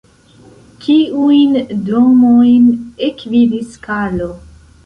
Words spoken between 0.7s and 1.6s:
Kiujn